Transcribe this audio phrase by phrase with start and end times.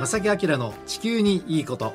[0.00, 1.92] 正木明の地球にいいこと。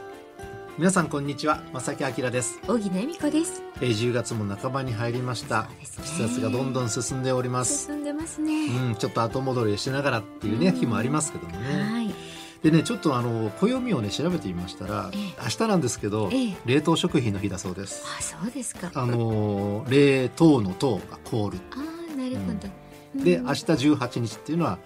[0.78, 1.64] 皆さんこんにちは。
[1.74, 2.60] 正木明です。
[2.68, 3.64] 小木恵美子です。
[3.78, 5.68] えー10月も半ばに入りました。
[6.04, 7.88] 季節がどんどん進んでおります。
[7.88, 10.76] 進んでますね、うん、ちょっと後戻りしながらっていうねうん。
[10.76, 11.82] 日もありますけどもね。
[11.82, 12.14] はい。
[12.62, 15.20] でねちょっとあの暦をね調べてみましたらええ。
[15.42, 16.58] 明日なんですけどええ。
[16.68, 18.04] 冷凍食品の日だそうです。
[18.06, 18.92] あそうですか。
[18.94, 21.58] あのー冷凍の凍が凍る。
[21.72, 22.70] あーなるほど、
[23.16, 23.24] うん。
[23.24, 24.78] で明日18日っていうのは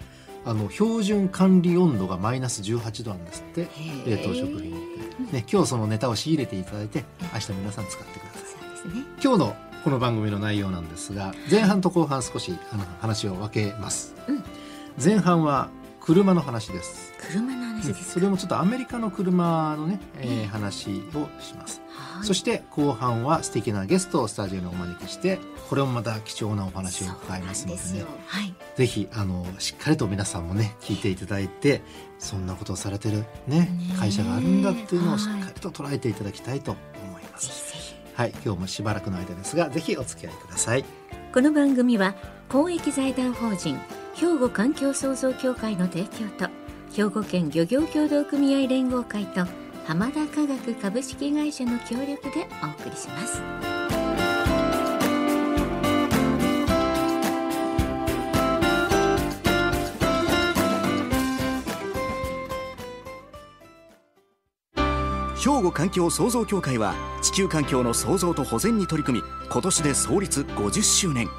[0.46, 3.68] あの標準管理温度がマイナス18度なんですって。
[4.06, 7.04] 冷凍食品って、ね、今日そのネタを仕入れていただいて
[7.34, 8.40] 明日皆さん使ってくださ
[8.92, 8.96] い。
[8.96, 9.04] ね。
[9.22, 14.44] 今日のこの番組の内容なんですが前半と後半少しあの話を分けます、うん。
[15.04, 15.70] 前半は
[16.02, 17.14] 車の話です。
[17.32, 21.82] 車の話ですそれもちょっとアメリカの車のね、えーええ話をします。
[21.90, 22.26] はい。
[22.26, 28.06] そして後半は素敵なゲストをスタジオにお招きしてこれもまた貴重なお話を伺いますのでね。
[28.26, 28.54] はい。
[28.76, 31.82] ぜひあのしっかりと皆さんもね聞いていただいて
[32.18, 33.98] そんなことをされてるねねえ。
[33.98, 37.96] 会社があるんだっていうのをはいしっかりと捉えていただきたいと思いまぜす。
[38.16, 40.86] はい、今日もしばらくの間ですがぜひお付き合いください。
[41.34, 42.16] この番組は
[42.50, 43.80] 公益財団法人
[44.16, 46.59] 兵庫環境創造協会の提供と
[46.94, 49.46] 兵庫県漁業協同組合連合会と
[49.86, 53.42] 浜田科学株式会社の協力でお送りします。
[65.40, 71.30] 兵庫環境創造協会は地球環境の創造と保全に取り組み今年で創立50周年。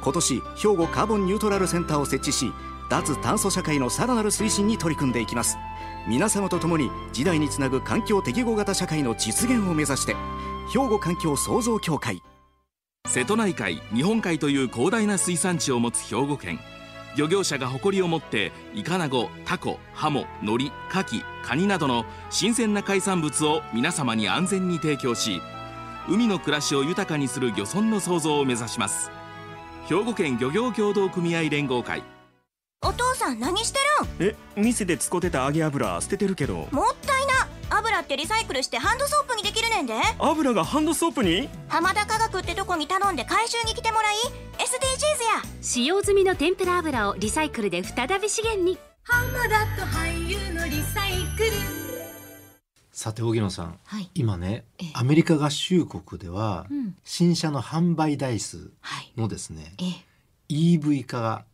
[0.00, 2.52] 今年兵庫カーボンニュートラルセンターを設置し
[2.88, 5.58] 脱炭素社会のさらなる推進に取り組んでいきます。
[6.06, 10.14] 皆様と共に時代につなぐ環境適合型社会の実現を目指して
[10.72, 12.22] 兵庫環境創造協会。
[13.06, 16.58] 瀬戸内海日本海という広大な水産地を持つ兵庫県。
[17.16, 25.40] 漁業者が誇りを持ってイカナゴタコハモノリカキカニなどの新鮮な海産物を皆様に安全に提供し
[26.06, 29.10] 海の暮らしを豊かにする漁村の創造を目指します。
[29.88, 32.02] 兵庫県漁業協同組合連合会。
[32.82, 33.78] お父さん何して
[34.20, 36.54] え店で使ってた揚げ油捨ててるけど。
[36.54, 37.76] るんもったいな。
[37.76, 39.94] 油ってリサイクルしてハンドソープにできるねんで。
[40.18, 41.48] 油がハンドソープに？
[41.68, 44.16] 浜田科学ってとこに頼んで回収に来てもらい。
[44.58, 45.56] SDGs や。
[45.60, 48.78] 使用済みの天ぷら油をリサイクルで再び資源に。
[52.92, 53.78] さて荻野さん。
[53.84, 54.08] はい。
[54.14, 54.90] 今ねええ。
[54.94, 56.94] アメリカ合衆国ではうん。
[57.04, 59.12] 新車の販売台数はい。
[59.16, 60.54] のですねええ。
[60.54, 61.44] EV 化が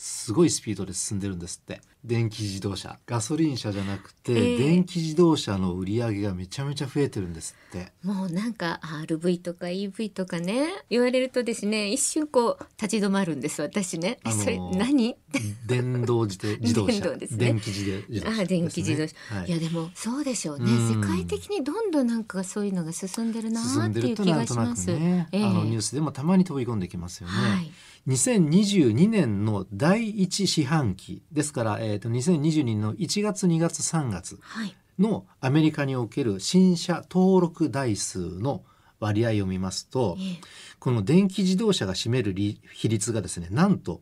[0.00, 1.80] すごいスピードで進んでるんですって。
[2.04, 3.00] 電気自動車。
[3.04, 7.90] ガソリン車じゃなくて、ええ電気自動車の売り上げがめちゃめちゃ増えてるんですって。
[8.04, 15.16] もうなんか RV とか EV とかね言われるとですね一瞬こう立ち止まるんです私ね、えあのーそれ何？
[15.66, 17.00] 電動自転自動車。
[17.00, 17.26] 電ね。
[17.36, 19.48] 電気自動車ね、あ電気自動車、はい。
[19.48, 20.70] い、やでもそうでしょうね。
[20.70, 21.02] うん。
[21.02, 24.86] 世界的にどんどんなんかそういうのが進んでるなっていう気がします。
[24.86, 27.34] ね、ええあのニュースでもたまに飛び込んできますよね。
[27.34, 27.72] はい
[28.06, 34.74] 2022年の第一四半期ですから、えー、と2022年の1月2月3月はい。
[34.98, 38.64] のアメリカにおける新車登録台数の
[38.98, 40.40] 割合を見ますとええ。
[40.78, 44.00] この電気自動車が占める比比率がですねなんと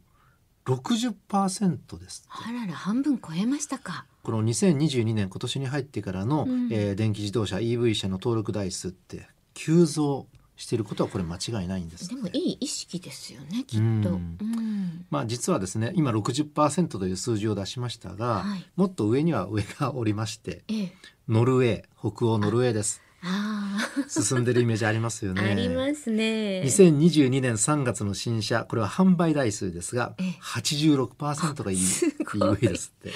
[0.67, 4.07] 60%ですあらら半分超えましたか。
[4.23, 6.69] この2022年今年に入ってからの、うん。
[6.73, 13.85] えー電気自動車 EV 車の登録台数って急増していることはこれ間違いないんですってでもいい意識ですよねきっと。
[13.85, 15.07] ううんん。
[15.11, 20.93] まあ実はですね今60%という数字を出しましたが、はいもっと上には上がおりましてええ。
[21.29, 23.79] ノルウェー北欧ノルウェーですあ
[24.09, 26.63] 進んでるイメージありますよあ、ね ありますね。
[26.65, 33.13] 2022年3月の新車これは販売台数ですがええ86%が EV ですって。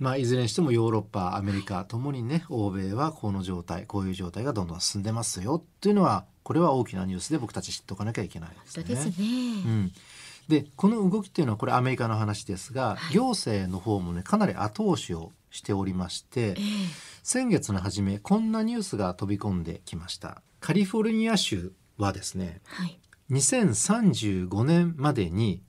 [0.00, 8.84] まあ、いずれにしてもヨーロッパアメリカともにね欧米はこの状態こういう状態がどんどん進んでますよっていうのはこれは大きなニュースで僕たち知っておかなきゃいけないですね。
[8.84, 9.12] ですね。
[9.18, 9.92] うん、
[10.48, 16.54] でこの動きっていうのはこれアメリカの話ですが、はい行政の方もねかなり後押しをしておりましてええ
[17.22, 22.98] 先月の初めこんなニュースが飛び込んできましたカリフォルニア州はですねはい。
[23.30, 25.62] 2035年までに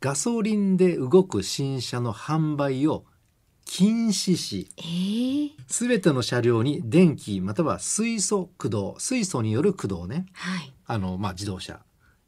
[0.00, 3.04] ガソリンで動く新車の販売を
[3.64, 10.72] 禁止しええ全ての車両に電気または水素駆動水素による駆動ねはい。
[10.86, 11.80] あの、まあ、自動車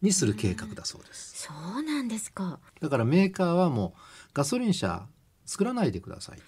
[0.02, 2.58] にする計画だそうですそうなんですか。
[2.80, 4.00] だからメーカーはもう
[4.34, 5.06] ガソリン車
[5.44, 6.42] 作らないでくださいと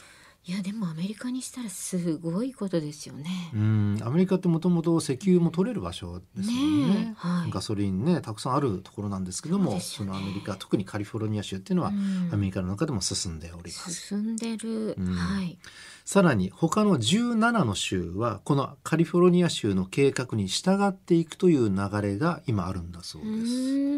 [0.44, 3.50] いやでもアメリカにしたらすごいことですよね。
[3.55, 7.07] うんアメリカってもともと石油も取れる場所ですよねねえはい
[7.50, 13.92] ガソリンねたくさんあるところなんですけどもそねそのアメリカ特にカリフォルニア州っていうのは、うんアメリカの中でも進んでおります。
[13.92, 15.58] 進んでる、うんはい。
[16.04, 23.46] さらに他の17の州はこのカリフォルニア州の計画に従っていくという流れが今あるんだそううで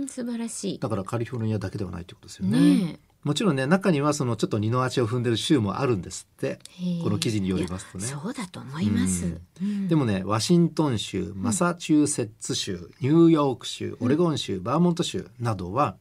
[0.08, 0.14] す。
[0.14, 0.78] 素晴らしい。
[0.78, 2.58] だからカリフォルニアだけではないということですよね。
[2.60, 6.58] ねもちろんね中にはそのちょっと二の足を踏んでる州もあるんですって。
[7.02, 9.38] この記事によりますとねそうだと思います。
[9.60, 15.96] うんでもねワシントン州マサチューセッツ州、ニューヨーク州オレゴン州、バーモント州などは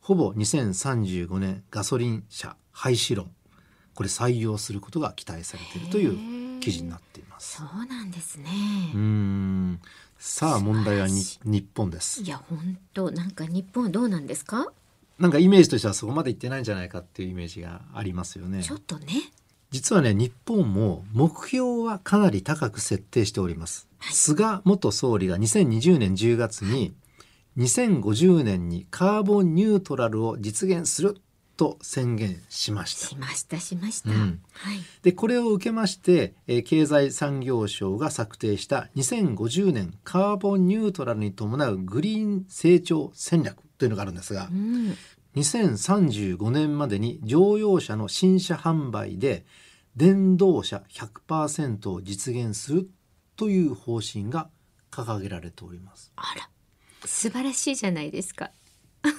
[0.00, 3.30] ほぼ2035年ガソリン車廃止論
[3.94, 7.56] これ採用することが期待されているという記事になっています。
[7.58, 8.46] そうなんですね。
[8.94, 9.80] うーん
[10.18, 12.28] さあ問題はに素日本ですい。
[12.28, 14.72] や本当なんか日本はどうなんですか？
[15.20, 18.76] なんかイメージとしてはそこまでいってないんじゃないかっていうイメージがありますよねちょ。
[18.76, 19.06] っとね。
[19.70, 26.94] 実はね日本も目標はかなり高く設定しております、菅元総理が2020年10月に
[27.58, 31.20] 2050年にカーボンニュートラルを実現する
[31.56, 34.10] と宣言しましたしましたしました。
[34.10, 34.78] うんはい。
[35.02, 44.94] でこれを受けまして、えー経済産業省が策定した2050年カーボンニュートラルに伴うグリーン成長戦略というのがあるんですが、うん。
[45.36, 49.46] 2035年までに乗用車の新車販売で
[49.96, 52.90] 電動車100%を実現する
[53.36, 54.50] という方針が
[54.90, 56.12] 掲げられております。
[56.16, 56.48] あら
[57.06, 58.50] 素晴らしいじゃないですか。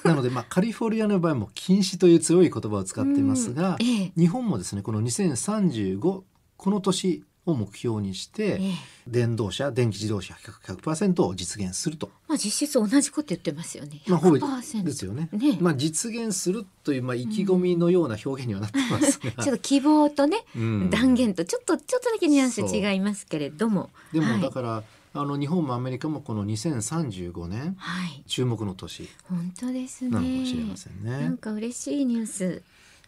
[0.04, 6.24] なので、まあ、カリフォルニアの場合も禁止という強い言葉を使っていますが、うんええ日本もですねこの2035
[6.56, 14.02] この年を目標にして、ええ電動車電気自動車 100%, 100を実現すると、まあ実質同じこと言ってますよね。
[14.08, 15.30] まあ、ほぼ100%ですよね。
[15.34, 23.90] ねまあ、実現するという、まあ、意気込みのような表現にはなってますが、 ちょっと希望とね、うん断言とちょっとちょっとだけニュアンス違いますけれども。
[24.14, 24.84] でもはいだから、
[25.14, 28.24] あの日本もアメリカもこの2035年はい。
[28.28, 30.12] 注目の年本当ですね。
[30.12, 31.12] かもしれませんね。
[31.12, 32.62] なんか嬉しいニュース。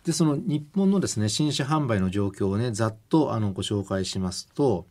[0.06, 4.86] でその日本のですね新車販売の状況をねざっとあのご紹介しますと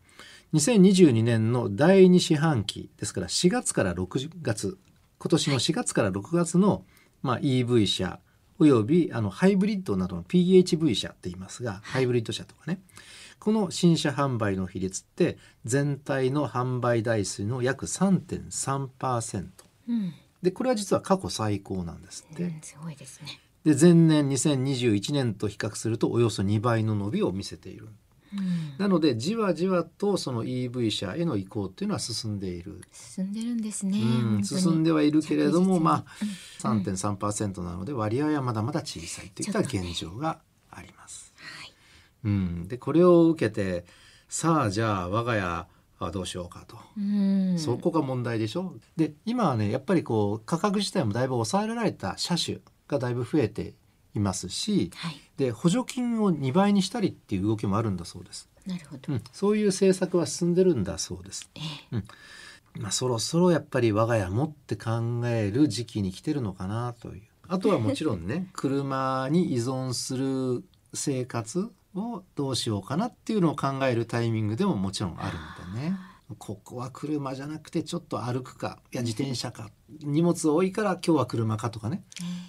[0.55, 4.79] 2022年の第2四半期ですから4月から6月
[5.19, 6.85] 今年の4月から6月の、
[7.23, 8.19] まあ、EV 車
[8.59, 12.81] およびあのハイブリッドなどの PHV 車って言いますが、ハイブリッド車とかね
[13.39, 19.47] この新車販売の比率って全体の販売台数の約3.3%
[19.89, 22.45] うん、でこれは実は過去最高なんですって。
[22.45, 23.41] うんすごいですね。
[23.65, 27.89] で前年2021年と比較するとおよそ2倍の伸びを見せている。
[28.35, 32.81] うん、なのでじわじわとその EV 車への移行っていうのは進んでいる。
[32.91, 33.99] 進んでるんですね。
[34.01, 36.05] うん、進んではいるけれどもまあ
[36.65, 40.39] うん3.3%なので割合はまだまだ小さいといった現状が
[40.71, 41.33] あります。
[42.25, 43.85] うん、でこれを受けて
[44.29, 45.67] さあじゃあ我が家
[45.99, 46.79] はどうしようかと。
[46.97, 52.59] うん、そこが問題でしょで今はねやっぱりこう価格自体もだいぶ抑えられた車種
[52.93, 53.75] がだいぶ増えて
[54.15, 59.13] いますしはい、で補助金を2倍にしたりっていう動きもあるんだそうです、なるほど。
[59.15, 61.61] うん、そういう政策は進んでるんだそうです、え
[61.97, 62.03] え。
[62.79, 67.23] まあ、そろそろやっぱり我が家もって考える時期に来てるのかなという。
[67.49, 70.65] あとはもちろんね 車に依存する
[70.95, 75.37] 生活をどうしようかなっていうのを考えるタイミングでももちろんある
[75.71, 75.97] んでね
[76.39, 79.71] ここは車じゃなくてちょっと歩くかいや自転車か
[80.03, 82.03] 荷物多いから今日は車かとかね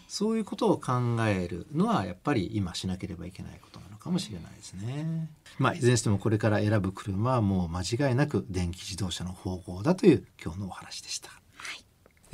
[0.07, 0.93] そういうことを考
[1.27, 5.29] えるのはやっぱり今しなければいけないことなのかもしれないですね。
[5.57, 11.43] まあいずれにしてもこれから選ぶ車はもう間違いなく電気自動車の方向だという今日のお話でした。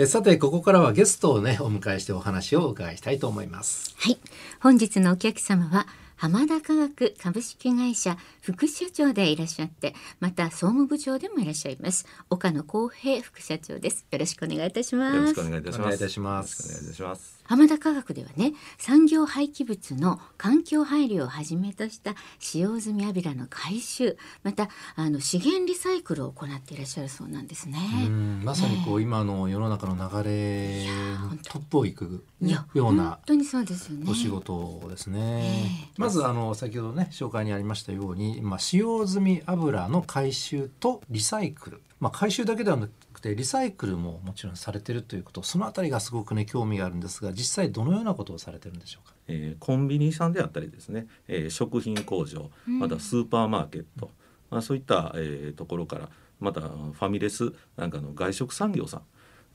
[0.01, 3.93] えさてここからはゲストをねお迎えしてお話をお伺いしたいと思います。
[3.97, 4.17] はい、
[4.61, 5.87] 本日のお客様は
[6.19, 14.05] 浜田科学株式会社副社長でいらっしゃって、また総務部長でもいらっしゃいます岡野光平副社長です。
[14.11, 15.15] よろしくお願いいたします。
[15.15, 15.79] よろしくお願いいたします。
[15.79, 17.38] お願いいたしますよろしくお願いいたします。
[17.49, 27.79] 浜田科学ではね産業廃棄物の環境配慮をはじめとした使用済み油の回収またあの資源リサイクルを行っていらっしゃるそうなんですね。
[28.05, 30.85] うんまさにこう、今の世の中の流れ
[31.17, 34.05] のトップを行くいやような本当にそうですよね。
[34.07, 35.19] お仕事ですね。
[35.19, 49.13] ええまずあの先ほどね紹介にありましたように、まあ、使用済み油の回収とリサイクル、まあ、回収だけではなくてリサイクルももちろんされてるということそのあたりがすごくね興味があるんですが実際どのようなことをされてるんでしょうか？
[49.27, 54.11] えーコンビニさんであったりですね、えー食品工場、またスーパーマーケット、
[54.49, 59.01] まあ、そういった、えーところからまたファミレスなんかの外食産業さん、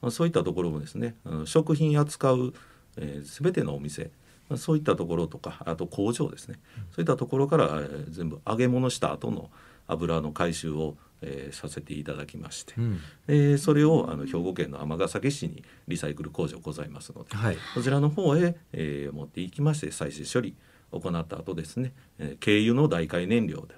[0.02, 2.52] まあ、そういったところもですねあの食品扱う、
[2.98, 4.10] えー、全てのお店
[4.56, 6.60] そういったところとかあと工場ですね、
[6.90, 9.48] そういったところから、えー全部揚げ物した後の
[9.86, 13.00] 油の回収を、えーさせていただきまして、うん。
[13.28, 17.56] えーそれをあの兵庫県の尼崎市にリサイクル工場ございますので、はい。
[17.74, 20.54] こちらの方へ、えー持っていきまして再生処理
[20.92, 23.74] を行った後ですね、えー軽油の代替燃料で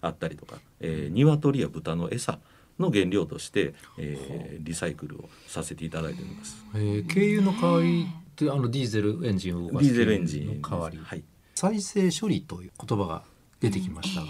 [0.00, 2.38] あったりとか、えー、鶏や豚の餌
[2.78, 6.64] の原料として、えーリサイクルをさせていただいております。
[6.74, 11.22] えー軽油の代わりってあのディーゼルエンジンを動かすディーゼルエンジンの代わり、はい、
[11.54, 13.22] 再生処理という言葉が
[13.60, 14.26] 出てきましたが、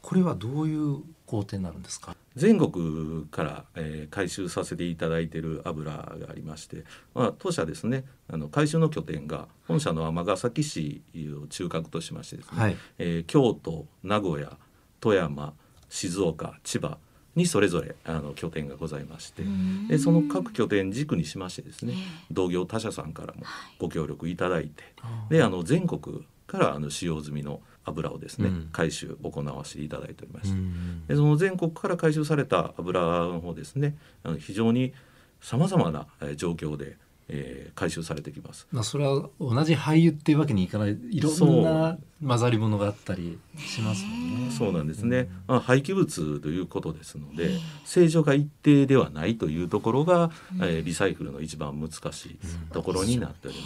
[0.00, 2.14] これはどういう工程になるんですか？
[2.36, 11.02] 全国から、えー回収させていただいている油がありまして、まあ、当社ですねあの回収の拠点が本社の尼崎市
[11.42, 12.76] を中核としましてですね、はい。
[12.98, 14.56] えー京都名古屋
[15.00, 15.54] 富山
[15.88, 16.98] 静岡千葉
[17.36, 19.42] にそれぞれあの拠点がございまして
[19.88, 21.94] でその各拠点軸にしましてですね
[22.30, 23.42] 同業他社さんからも
[23.78, 24.84] ご協力いただいて
[25.30, 28.68] であの全国からあの使用済みの油をですね、うん。
[28.72, 34.92] 回収行わせていただいておりまして、うんでその全国から回収された油の方ですねあの非常に
[35.40, 36.96] さまざまなえー状況で、
[37.28, 38.68] えー回収されてきます。
[38.70, 40.96] まあ、それは同じ廃油っていうわけにいかない。
[41.10, 44.50] いろんな混ざり物があったりしますもんね。
[44.52, 47.50] そうなんですね、まあ、廃棄物ということですので
[47.84, 52.38] 正常が一定ではないというところが、えーリサイクルの一番難しい
[52.72, 53.58] ところになっており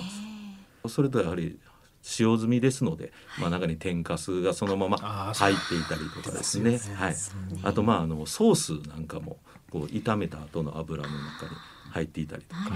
[0.82, 0.94] ます。
[0.94, 1.58] それとやはり
[2.02, 6.78] 使用済みですので、まあ、中に添加数がそのまま入っていたりとかですね。
[6.94, 7.16] はい、
[7.62, 9.38] あとまああのソースなんかも
[9.70, 11.50] こう炒めた後の油の中に
[11.90, 12.70] 入っていたりとか。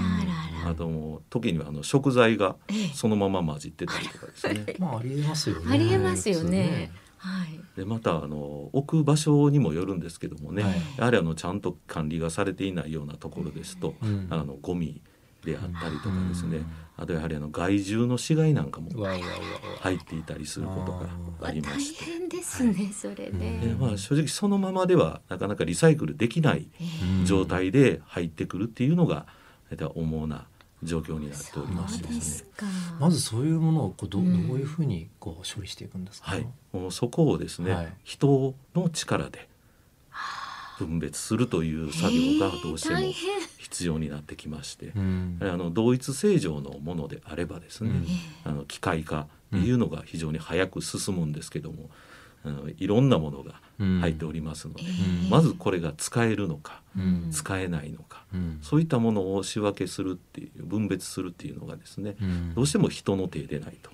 [0.67, 2.57] あともう時にはあの食材が
[2.95, 4.77] そのまま混じってたりとかですね。
[4.79, 5.67] まあありえますよね。
[5.71, 6.93] ありえますよね。
[7.19, 7.61] はい。
[7.77, 10.73] でまたあの置く場所にもよるんですけどもね、はい。
[10.99, 14.27] やはりあのちゃんと管理がされていないようなところですと、うん。
[14.31, 15.01] あのゴミ
[15.45, 16.65] であったりとかですね、
[16.97, 18.91] あとやはりあの害獣の死骸なんかも
[19.81, 22.05] 入っていたりすることがありま大して。
[22.05, 23.61] 変ですね、それね。
[23.63, 26.69] でまあ、正直そのままではなかなかリサイクルできない
[27.19, 27.27] うん。
[27.27, 29.27] 状態で入ってくるっていうのが
[29.71, 30.47] 大体主な
[30.85, 32.67] 状況になっておりましそうてでねですすか。
[33.01, 34.49] まずそういうものをこうど,、うん。
[34.49, 36.31] どういうふうにこう処理していくんですか？
[36.31, 37.93] はい、もうそこをですね、はい。
[38.05, 39.49] 人の力で
[40.79, 43.31] 分別するという作業がどうしても大変
[43.73, 45.39] 必要になってきまして、うん。
[45.41, 48.07] あの同一正常のものであればですね、うん。
[48.45, 51.89] あの機械化っていうのが非常に早く進むんですけども、
[52.45, 55.31] あのいろんなものが入っておりますので、うん。
[55.31, 57.31] まずこれが使えるのか、うん。
[57.33, 58.59] 使えないのか、うん。
[58.61, 62.55] そういったものを仕分けするっていう分別するっていうのがですね、うん。
[62.55, 63.91] どうしても人の手でないと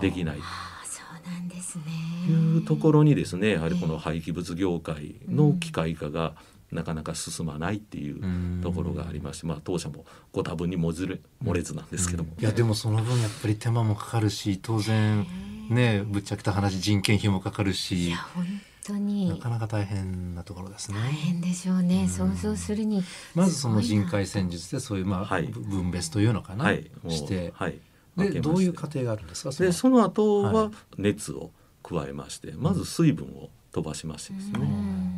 [0.00, 0.38] できない。
[0.40, 1.84] あそうなんですね。
[2.26, 6.34] というところにですねやはりこの廃棄物業界の機械化が
[6.72, 15.26] なかなか進まないっていうところがありまして、まあ、当社もご多分にもずれ漏れずなんですけども、いやでもその分やっぱり手間もかかるし当然
[15.70, 18.44] ねぶっちゃけた話人件費もかかるいしや本
[18.84, 20.98] 当なにかなか大変なところですね。
[20.98, 22.08] 大変でしょうね。
[22.08, 23.02] 想像するに。
[23.34, 25.48] まずその人海戦術でそういうまあ、はい。
[25.48, 26.90] 分別というのかな、はい。
[27.08, 27.80] して、はい。
[28.16, 29.50] でどういう過程があるんですか？
[29.50, 31.50] でその後はは熱を
[31.82, 34.60] 加えまして、まず水分を飛ばしましてですね、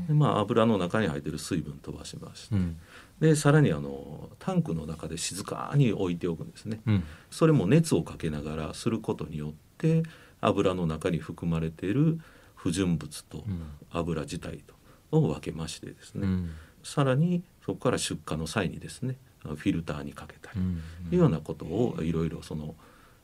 [0.08, 2.76] でまあ、油の中に入っている水分飛ばしまして、うん。
[3.20, 6.80] でさらにあのタンクの中で静かに置いておくんですね。
[6.84, 7.04] うん。
[7.30, 10.02] それも熱をかけながらすることによって
[10.40, 12.18] 油の中に含まれている
[12.56, 13.62] 不純物とうん。
[13.92, 14.74] 油自体と
[15.12, 16.50] を分けましてですね、うん。
[16.82, 20.82] さらにそこから出荷の際にですねフィルターにかけたり、うん。
[21.12, 22.74] いうようなことをいろいろその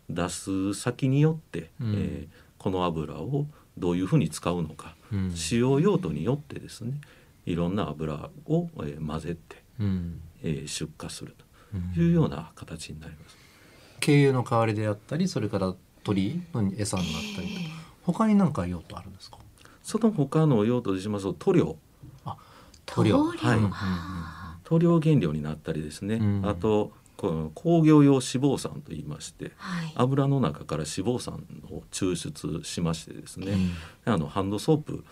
[0.09, 1.93] 出す先によって、うん。
[1.97, 5.04] えーこの油をどういうふうに使うのか、うん
[5.35, 6.93] 使用用途によってですね
[7.47, 10.21] いろんな油を、えー混ぜて、うん。
[10.43, 11.35] えー出荷する
[11.75, 11.93] うん。
[11.95, 13.37] というような形になります。
[14.01, 17.61] 軽油の代わりであったりそれから鳥の餌になったりと
[18.03, 19.39] 他に何か用途あるんですか？
[19.83, 21.77] その他の用途でしますと塗料。
[22.87, 23.33] 塗料。
[23.33, 23.33] 塗料。
[23.33, 23.59] はい。
[23.59, 23.65] うん。
[23.65, 23.71] うん
[24.65, 26.43] 塗料原料になったりですね、うん。
[26.49, 26.93] あと
[27.55, 29.93] 工業用脂肪酸といいましてはい。
[29.97, 33.57] 油の中から脂肪酸を抽出しましてですね、
[34.05, 35.05] あのハンドソープ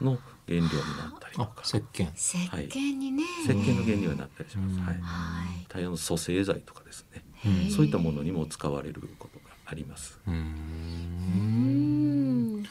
[0.00, 0.76] の原料にな
[1.16, 2.12] ったりとあか石鹸。
[2.16, 3.22] 石鹸にね。
[3.44, 4.80] 石鹸の原料になったりします、うん。
[4.84, 5.66] はい、はい。
[5.68, 10.18] 大量の組成剤とかですね、うんそういったものにも使われることがあります。
[10.26, 10.40] うーうん。
[12.60, 12.64] ん。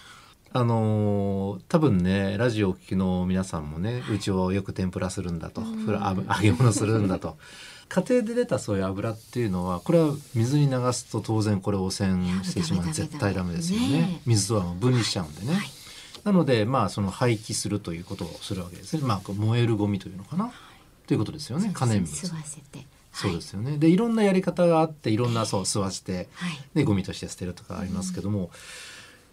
[0.55, 7.37] あのー多分ねラジオをお聞きの皆さんもねうちをよく天ぷらするんだと、ふらあ揚げ物するんだと
[7.93, 12.91] 家庭で出たそういう油っていうのはこれは水に流すと当然これ汚染してしまう。
[12.91, 13.87] 絶対ダメですよね。
[13.89, 15.59] ね水とは分離しちゃうんでね、
[16.23, 19.03] なのでまあその廃棄するということをするわけですね。
[19.03, 20.51] まあ燃えるゴミというのかな？
[21.05, 21.15] とい。
[21.15, 21.69] うことですよね。
[21.71, 22.83] 可燃物吸わせて。
[23.11, 23.77] そうですよね。
[23.77, 26.59] でいろんなやり方があっていろんなそう吸わせて、はい。
[26.73, 28.49] ね、ゴミとして捨てるとかありますけども、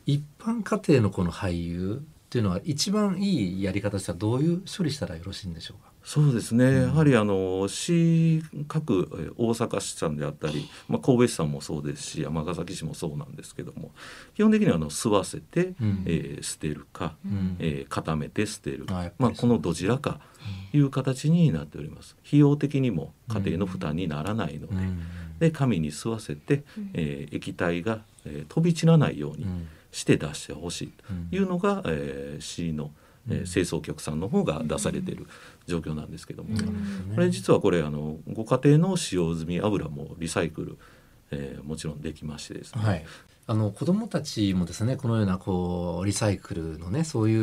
[0.04, 5.90] 一般家庭のこの廃油っていうのは一番いいやり方としてはどういう処理したらよろしいんでしょうか？
[6.04, 13.90] そうですね、やはりあの市各えー大阪市さんであったり、まあ、神戸市さんもそうですし尼崎市もそうなんですけども
[14.34, 16.04] 基本的にはあの吸わせて、うん。
[16.06, 17.56] えー捨てるか、ん。
[17.58, 20.20] えー固めて捨てる、あまあ、このどちらか
[20.72, 22.16] いう形になっております。
[22.24, 25.02] 費用的にも家庭の負担にならないので,、うん。
[25.40, 26.62] で紙に吸わせて、
[26.94, 30.92] えー液体が、えー飛び散らないようにうんして出してほしい
[31.30, 32.90] というのが、えー市の、
[33.28, 35.26] えー清掃局さんの方が出されている
[35.66, 36.56] 状況なんですけども、
[37.14, 40.78] これ実はこれあのご家庭の使用済み油もリサイクル、
[41.30, 43.04] えーもちろんできましてですね、はい。
[43.46, 47.36] あの子どもたちもですねこのようなこうリサイクルのねそうい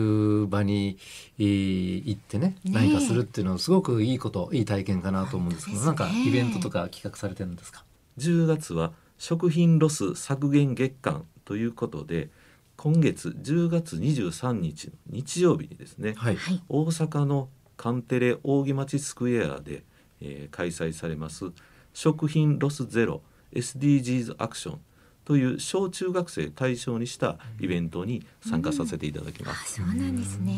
[0.43, 0.97] う場に、
[1.37, 5.85] えー行ってね何かするっていうのはすごくいいこといい体験かなと思うんですけど、ね。
[5.85, 7.83] なんかイベントとか企画されてるんですか
[8.17, 12.29] ？10月は食品ロス削減月間ということで
[12.75, 16.35] 今月10月23日の日曜日にですね、はい。
[16.35, 16.61] はい。
[16.69, 19.83] 大阪のカンテレ扇町スクエアで、
[20.21, 21.45] えー開催されます
[21.93, 23.21] 食品ロスゼロ
[23.53, 24.79] SDGs アクション
[25.25, 29.75] という小中学生対象にしたイベントに参加させていただきまあす。
[29.75, 30.53] そうなんですね。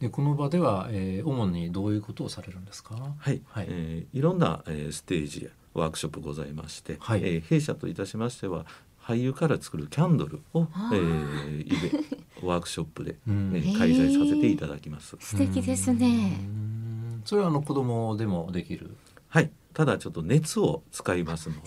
[0.00, 2.94] でこの場では、えー主にどういうことをされるんですか？
[3.18, 3.66] はい、はい。
[3.68, 7.20] えーいろんな、えーステージやワークショップございまして、はい。
[7.22, 8.66] えー弊社といたしましては
[9.08, 11.98] 俳優から作るキャンドルを、あえーーイベ
[12.46, 13.52] ワークショップで、うん。
[13.54, 15.16] えー開催させていただきます。
[15.18, 16.38] 素敵ですね。
[16.40, 17.22] うん。
[17.24, 18.94] それはあの子供でもできる？
[19.28, 21.60] はい、ただちょっと熱を使いますので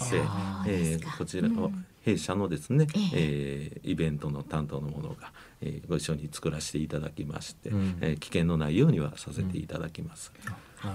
[0.68, 3.88] えーこちらのうん弊社のですね、ええ。
[3.88, 5.32] ーイベントの担当の者が、
[5.62, 7.98] えーご一緒に作らせていただきまして、うん。
[8.02, 10.32] えー危険のないようにはさせていただきます。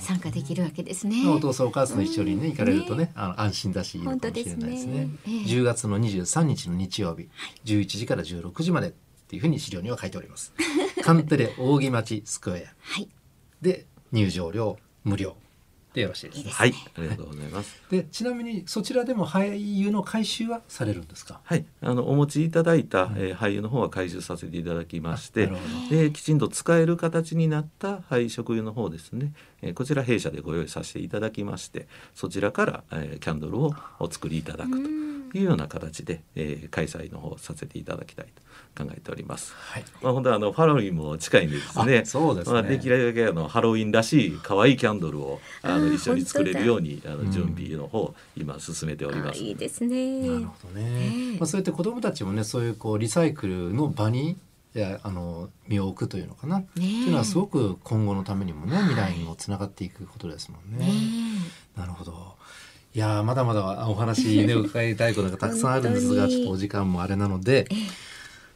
[0.00, 1.28] 参加できるわけですね。
[1.28, 4.86] お父さんお母さんと一緒にね行かれるとね、あの安心だしいいのかもしれないですね。
[4.86, 5.08] すね。
[5.26, 7.28] ええ10月の23日の日曜日、
[7.64, 8.92] 11時から16時までっ
[9.28, 10.52] ていうふうに資料には書いております。
[11.02, 12.74] カンテレ扇町スクエア。
[12.80, 13.08] はい。
[13.62, 15.36] で入場料無料
[15.96, 16.50] でよろしいですね。
[16.52, 17.74] はい、ありがとうございます。
[17.90, 21.40] でちなみにそちらでも俳優の回収はされるんですか？
[21.42, 25.96] はい、あのお持ちいただいた、えー廃油の方は回収させていただきましてあなるほど。
[26.02, 29.32] できちんと使える形になった廃食油の方ですね、
[29.62, 34.90] えーこちら弊社でご用意させていただきましてそちらから、えーキャンドルをお作りいただくと
[35.34, 38.26] いうような形で、えー開催の方をさせていただきたい
[38.74, 39.54] と考えております。
[39.54, 39.84] はい。
[40.02, 41.98] まあ、本当はあのハロウィンも近いんでですね。
[42.00, 42.52] あそうですね。
[42.52, 47.26] まあ、できるだけあのハロウィンらしい可愛いキャンドルをあの一緒に作れるようにあうん。
[47.26, 49.40] の準備の方、今進めております。
[49.40, 50.20] あいいですね。
[50.20, 50.82] なるほどね、
[51.32, 51.38] ええ。
[51.38, 54.36] まあ、そうやって子どもたちもねそういうこうリサイクルの場に
[54.74, 60.84] いやあの身を置くというのかな、っていうのはすごく今後のためにもね未来にもつながっていくことですもんね。
[60.86, 60.92] ね
[61.76, 62.35] なるほど
[62.96, 67.68] いやーまだまだお話ね伺いたいことがたくさんあるんですがちょっとお時間もあれなので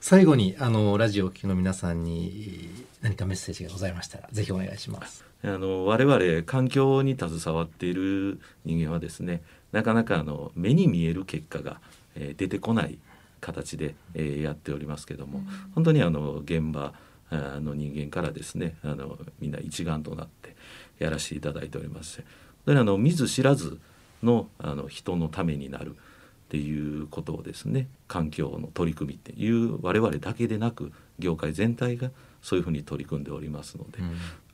[0.01, 2.71] 最後にあのラジオをお聞きの皆さんに
[3.03, 5.27] 何かメッセージがございましたらぜひお願いします。
[5.45, 11.79] あの我々環境に携わっている人間はですねなかなかあの目に見える結果が、
[12.17, 12.97] えー出てこない
[13.43, 15.43] 形で、えーやっておりますけども、
[15.75, 16.95] 本当にあの現場
[17.29, 20.57] あの人間からですねあのみんな一丸となって
[20.99, 22.23] やらせていただいております。
[22.23, 22.25] 本
[22.65, 23.79] 当にあの見ず知らず
[24.23, 32.11] のあの人のためになるっていうことをですね環境の取り組みっていう我々だけでなく業界全体が
[32.43, 33.99] そういうふうに取り組んでおりますので、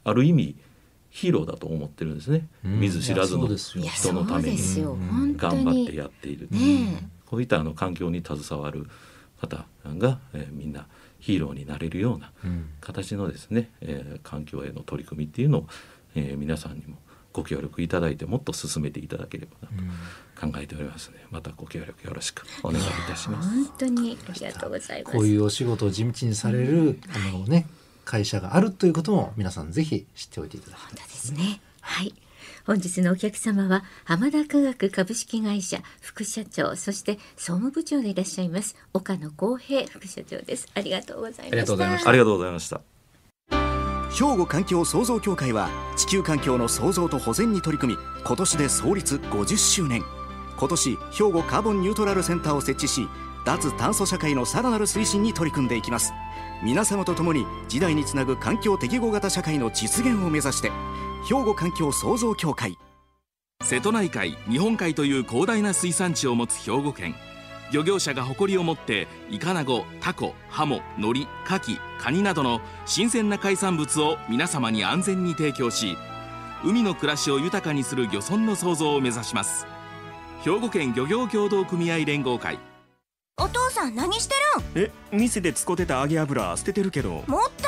[0.05, 0.57] ある意味
[1.11, 2.81] ヒーローだと思ってるんですね、うん。
[2.81, 4.59] 見ず知らずの人のために
[5.37, 8.87] 頑張ってやっている、ねこういったあの環境に携わる
[9.41, 10.87] 方が、えーみんな
[11.19, 12.69] ヒーローになれるようなうん。
[12.81, 15.67] 形のですね、えー環境への取り組みっていうのを、
[16.15, 16.99] えー皆さんにも
[17.37, 23.49] ご協力いただいてもっと進めていただければなと考えておりますのでまたご協力よろしくお願いいたします。
[23.51, 27.67] 本当にありがとうございますこういうお仕事を地道にされる、あのね
[28.07, 31.61] 会社があるということも皆さんぜひ知っておいていただきたいそうですね。
[31.83, 32.15] はい。
[32.65, 40.69] 本日のお客様は浜田科学株式会社副社長そして総務部長でいらっしゃいます岡野光平副社長です。
[40.75, 42.09] ありがとうございました。
[42.09, 42.96] ありがとうございました
[44.11, 50.03] 兵庫環境創造協会は地球環境の創造と保全に取り組み今年で創立50周年。
[50.59, 53.09] 今年兵庫カーボンニュートラルセンターを設置し
[53.45, 56.13] 脱炭素社会のさらなる推進に取り組んでいきます。
[56.63, 60.71] 皆様と共に時代につなぐ環境適合型社会の実現を目指して
[61.29, 62.79] 兵庫環境創造協会。
[63.63, 67.15] 瀬戸内海日本海という広大な水産地を持つ兵庫県。
[67.73, 75.97] 漁業者が誇りを持ってイカナゴタコハモノリカキカニなどの新鮮な海産物を皆様に安全に提供し
[76.65, 79.67] 海の暮らしを豊かにする漁村の創造を目指します。
[80.43, 82.59] 兵庫県漁業協同組合連合会。
[83.39, 84.35] お父さん何して
[84.75, 84.87] るん？
[84.87, 87.25] え店で使ってた揚げ油捨ててるけど。
[87.27, 87.66] もったいな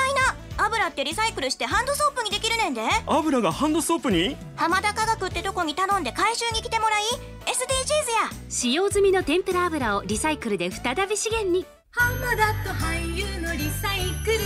[0.68, 2.82] 油ってリサイクルしてハンドソープにできるねんで。
[3.06, 4.36] 油がハンドソープに？
[4.56, 7.02] 浜田科学ってとこに頼んで回収に来てもらい
[7.46, 8.46] SDGs や。
[8.50, 11.64] 使用済みの天ぷら油をリサイクルで再び資源に。
[11.90, 14.38] 浜田と俳優のリサイクル。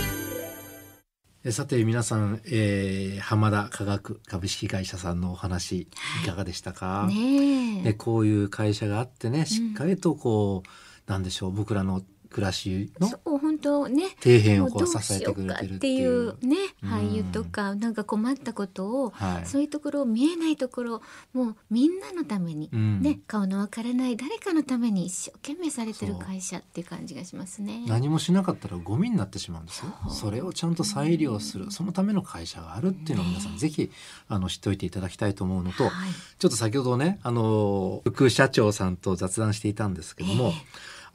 [1.45, 5.89] えさて皆さん、えー、浜田科学株式会社さんのお話
[6.23, 7.81] いかがでしたか、ねえ。
[7.81, 13.32] ねこういう会社があってねしっかりとこう、なんでしょう僕らの暮らしの
[13.63, 16.37] そう本当ね底辺をこう支えてくれてるっていう。
[16.41, 16.45] う。
[16.45, 16.89] ねうん。
[16.89, 19.45] 俳優とかなんか困ったことを、はい。
[19.45, 21.01] そういうところ見えないところ
[21.33, 23.01] もうみんなのために、うん。
[23.01, 27.83] ね顔のわからない誰かのために一生懸命されてる会社っていう感じがしますね。
[27.87, 29.93] 何もしなかったらゴミになってしまうんですよ。
[30.09, 33.91] それをちゃんと再利用する、そのための会社があるっていうのを皆さんぜひ
[34.27, 35.91] あの知っておいていただきたいと思うのと、はい。
[36.39, 40.53] ちょっと先ほどねあの副社長さんと雑談していたんですけども、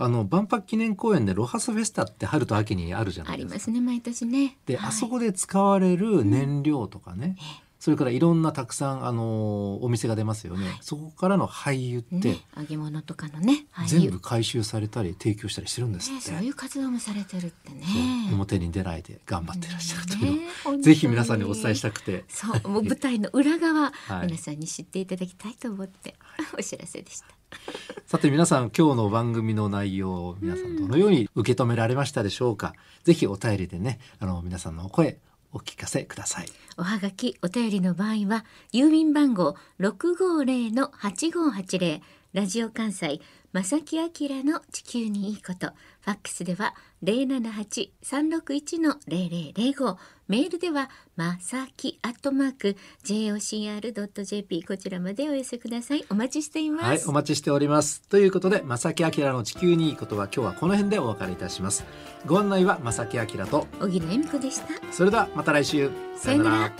[0.00, 3.54] あの万博記念公園でロハスフェスタって春と秋にあるじゃなあいですか。
[3.54, 4.56] りますね毎年ね。
[4.64, 4.88] で、はい。
[4.90, 7.36] あそこで使われる燃料とかね、
[7.80, 17.84] それからいろんなたくさんあのお店が出ますよね、そこからの廃油って、ね揚げ物とかのね全部回収されたり提供したりしてるんですって、ねそういう活動もされてるってね。
[18.32, 20.70] 表に出ないで頑張ってらっしゃるというの。
[20.70, 22.24] を、ねぜひ皆さんにお伝えしたくて。
[22.28, 24.26] そうもう舞台の裏側、はい。
[24.26, 26.14] 皆さんに知っていただきたいと思って
[26.58, 27.37] お知らせでした。
[28.06, 35.18] さて皆さん今日の番組の内容を皆さんどのように受け止められましたでしょうか、ぜひお便りでねあの皆さんのお声
[35.52, 36.46] お聞かせください。
[36.76, 42.02] おはがきお便りの場合は郵便番号六五零の八五八零
[42.34, 43.20] ラジオ関西
[43.54, 45.68] 正木明の地球にいいこと。
[46.02, 49.96] ファックスでは零七八三六一の零零零五。
[50.28, 56.04] メールではまさきアットマーク jocr ドット jp こちらまでお寄せください。
[56.10, 56.84] お待ちしています。
[56.84, 58.02] はいお待ちしております。
[58.02, 61.86] ということで正木明の地球にいいことは今日はこの辺でお別れいたします。
[62.26, 64.66] ご案内は正木明と小木野恵美子でした。
[64.92, 65.90] それではまた来週。
[66.14, 66.72] さよなら。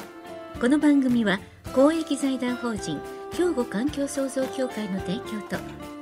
[0.60, 1.40] この番組は
[1.74, 3.00] 公益財団法人
[3.32, 5.56] 兵庫環境創造協会の提供と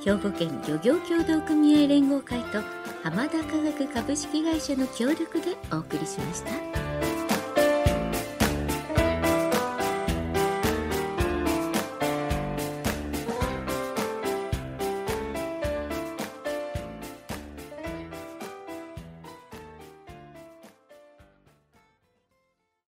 [0.05, 2.63] 兵庫県漁業協同組合連合会と
[3.03, 7.06] 浜田科学株式会社の協力でお送りしました。